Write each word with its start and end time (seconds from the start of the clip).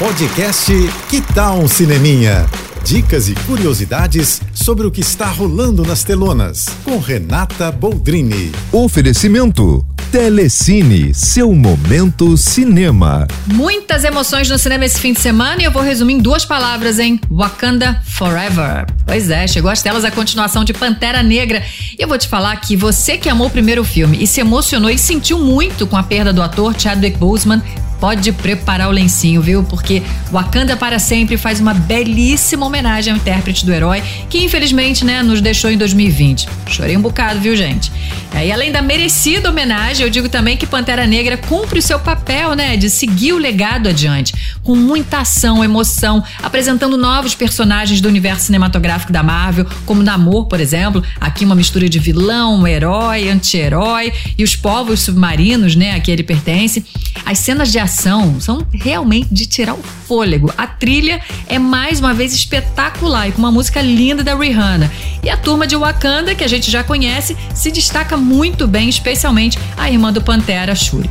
Podcast 0.00 0.72
Que 1.10 1.20
Tal 1.20 1.58
um 1.58 1.68
Cineminha? 1.68 2.46
Dicas 2.82 3.28
e 3.28 3.34
curiosidades 3.34 4.40
sobre 4.54 4.86
o 4.86 4.90
que 4.90 5.02
está 5.02 5.26
rolando 5.26 5.82
nas 5.82 6.02
telonas. 6.02 6.64
Com 6.82 6.98
Renata 6.98 7.70
Boldrini. 7.70 8.50
Oferecimento. 8.72 9.84
Telecine, 10.10 11.12
seu 11.12 11.52
momento 11.52 12.34
cinema. 12.38 13.28
Muitas 13.46 14.02
emoções 14.02 14.48
no 14.48 14.58
cinema 14.58 14.86
esse 14.86 14.98
fim 14.98 15.12
de 15.12 15.20
semana 15.20 15.60
e 15.60 15.66
eu 15.66 15.70
vou 15.70 15.82
resumir 15.82 16.14
em 16.14 16.18
duas 16.18 16.46
palavras, 16.46 16.98
hein? 16.98 17.20
Wakanda 17.30 18.00
Forever. 18.06 18.86
Pois 19.04 19.28
é, 19.28 19.46
chegou 19.46 19.70
às 19.70 19.82
telas 19.82 20.02
a 20.06 20.10
continuação 20.10 20.64
de 20.64 20.72
Pantera 20.72 21.22
Negra. 21.22 21.62
E 21.98 22.02
eu 22.02 22.08
vou 22.08 22.16
te 22.16 22.26
falar 22.26 22.56
que 22.56 22.74
você 22.74 23.18
que 23.18 23.28
amou 23.28 23.48
o 23.48 23.50
primeiro 23.50 23.84
filme 23.84 24.16
e 24.18 24.26
se 24.26 24.40
emocionou 24.40 24.88
e 24.88 24.96
sentiu 24.96 25.38
muito 25.38 25.86
com 25.86 25.96
a 25.98 26.02
perda 26.02 26.32
do 26.32 26.42
ator 26.42 26.74
Chadwick 26.76 27.18
Boseman, 27.18 27.62
pode 28.00 28.32
preparar 28.32 28.88
o 28.88 28.92
lencinho, 28.92 29.42
viu? 29.42 29.62
Porque 29.62 30.02
Wakanda 30.32 30.76
para 30.76 30.98
sempre 30.98 31.36
faz 31.36 31.60
uma 31.60 31.74
belíssima 31.74 32.64
homenagem 32.64 33.12
ao 33.12 33.18
intérprete 33.18 33.66
do 33.66 33.72
herói, 33.72 34.02
que 34.28 34.38
infelizmente, 34.42 35.04
né, 35.04 35.22
nos 35.22 35.40
deixou 35.40 35.70
em 35.70 35.76
2020. 35.76 36.48
Chorei 36.66 36.96
um 36.96 37.02
bocado, 37.02 37.38
viu, 37.38 37.54
gente? 37.54 37.92
É, 38.32 38.46
e 38.46 38.52
além 38.52 38.72
da 38.72 38.80
merecida 38.80 39.50
homenagem, 39.50 40.04
eu 40.04 40.10
digo 40.10 40.28
também 40.28 40.56
que 40.56 40.66
Pantera 40.66 41.06
Negra 41.06 41.36
cumpre 41.36 41.78
o 41.78 41.82
seu 41.82 41.98
papel, 41.98 42.54
né, 42.54 42.76
de 42.76 42.88
seguir 42.88 43.34
o 43.34 43.38
legado 43.38 43.88
adiante, 43.88 44.32
com 44.62 44.74
muita 44.74 45.18
ação, 45.18 45.62
emoção, 45.62 46.24
apresentando 46.42 46.96
novos 46.96 47.34
personagens 47.34 48.00
do 48.00 48.08
universo 48.08 48.46
cinematográfico 48.46 49.12
da 49.12 49.22
Marvel, 49.22 49.66
como 49.84 50.02
Namor, 50.02 50.46
por 50.46 50.60
exemplo, 50.60 51.02
aqui 51.20 51.44
uma 51.44 51.54
mistura 51.54 51.88
de 51.88 51.98
vilão, 51.98 52.66
herói, 52.66 53.28
anti-herói 53.28 54.12
e 54.38 54.44
os 54.44 54.56
povos 54.56 55.00
submarinos, 55.00 55.76
né, 55.76 55.94
a 55.94 56.00
que 56.00 56.10
ele 56.10 56.22
pertence. 56.22 56.84
As 57.26 57.38
cenas 57.38 57.70
de 57.70 57.78
ação 57.78 57.89
são 57.90 58.66
realmente 58.72 59.32
de 59.32 59.46
tirar 59.46 59.74
o 59.74 59.82
fôlego. 59.82 60.52
A 60.56 60.66
trilha 60.66 61.20
é 61.46 61.58
mais 61.58 62.00
uma 62.00 62.14
vez 62.14 62.34
espetacular 62.34 63.28
e 63.28 63.32
com 63.32 63.38
uma 63.38 63.52
música 63.52 63.82
linda 63.82 64.22
da 64.22 64.34
Rihanna. 64.34 64.90
E 65.22 65.28
a 65.28 65.36
turma 65.36 65.66
de 65.66 65.76
Wakanda, 65.76 66.34
que 66.34 66.44
a 66.44 66.48
gente 66.48 66.70
já 66.70 66.82
conhece, 66.82 67.36
se 67.54 67.70
destaca 67.70 68.16
muito 68.16 68.66
bem, 68.66 68.88
especialmente 68.88 69.58
a 69.76 69.90
irmã 69.90 70.12
do 70.12 70.22
Pantera, 70.22 70.74
Shuri. 70.74 71.10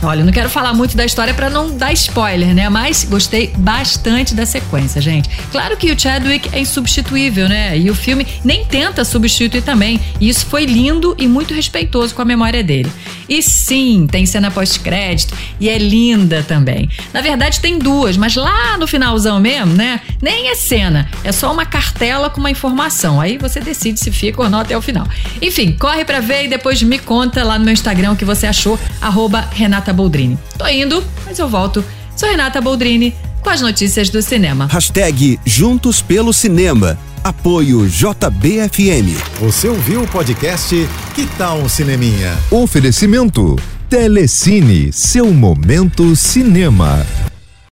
Olha, 0.00 0.24
não 0.24 0.32
quero 0.32 0.48
falar 0.48 0.72
muito 0.72 0.96
da 0.96 1.04
história 1.04 1.34
para 1.34 1.50
não 1.50 1.76
dar 1.76 1.92
spoiler, 1.92 2.54
né? 2.54 2.68
Mas 2.68 3.02
gostei 3.02 3.52
bastante 3.56 4.32
da 4.32 4.46
sequência, 4.46 5.00
gente. 5.00 5.28
Claro 5.50 5.76
que 5.76 5.90
o 5.90 5.98
Chadwick 5.98 6.48
é 6.52 6.60
insubstituível, 6.60 7.48
né? 7.48 7.76
E 7.76 7.90
o 7.90 7.94
filme 7.96 8.24
nem 8.44 8.64
tenta 8.64 9.04
substituir 9.04 9.60
também. 9.62 10.00
E 10.20 10.28
isso 10.28 10.46
foi 10.46 10.66
lindo 10.66 11.16
e 11.18 11.26
muito 11.26 11.52
respeitoso 11.52 12.14
com 12.14 12.22
a 12.22 12.24
memória 12.24 12.62
dele. 12.62 12.90
E 13.28 13.42
sim, 13.42 14.06
tem 14.10 14.24
cena 14.24 14.50
pós-crédito 14.50 15.36
e 15.60 15.68
é 15.68 15.76
linda 15.76 16.42
também. 16.42 16.88
Na 17.12 17.20
verdade, 17.20 17.60
tem 17.60 17.78
duas, 17.78 18.16
mas 18.16 18.36
lá 18.36 18.78
no 18.78 18.86
finalzão 18.86 19.38
mesmo, 19.38 19.74
né? 19.74 20.00
Nem 20.22 20.48
é 20.48 20.54
cena, 20.54 21.10
é 21.22 21.30
só 21.30 21.52
uma 21.52 21.66
cartela 21.66 22.30
com 22.30 22.40
uma 22.40 22.50
informação. 22.50 23.20
Aí 23.20 23.36
você 23.36 23.60
decide 23.60 24.00
se 24.00 24.10
fica 24.10 24.42
ou 24.42 24.48
não 24.48 24.60
até 24.60 24.76
o 24.76 24.80
final. 24.80 25.06
Enfim, 25.42 25.72
corre 25.72 26.04
para 26.04 26.20
ver 26.20 26.44
e 26.44 26.48
depois 26.48 26.82
me 26.82 26.98
conta 26.98 27.42
lá 27.44 27.58
no 27.58 27.64
meu 27.64 27.74
Instagram 27.74 28.12
o 28.12 28.16
que 28.16 28.24
você 28.24 28.46
achou, 28.46 28.78
arroba 29.00 29.48
Renata 29.88 29.92
Boldrini. 29.92 30.38
Tô 30.56 30.66
indo, 30.66 31.02
mas 31.24 31.38
eu 31.38 31.48
volto. 31.48 31.84
Sou 32.16 32.28
Renata 32.28 32.60
Boldrini 32.60 33.14
com 33.40 33.48
as 33.48 33.60
notícias 33.60 34.10
do 34.10 34.20
cinema. 34.20 34.66
Hashtag 34.66 35.40
Juntos 35.44 36.02
pelo 36.02 36.32
Cinema. 36.32 36.98
Apoio 37.24 37.88
JBFM. 37.88 39.16
Você 39.40 39.68
ouviu 39.68 40.02
o 40.02 40.08
podcast 40.08 40.74
Que 41.14 41.26
Tal 41.38 41.58
um 41.58 41.68
Cineminha? 41.68 42.36
Oferecimento. 42.50 43.56
Telecine, 43.88 44.92
seu 44.92 45.32
momento 45.32 46.14
cinema. 46.14 47.06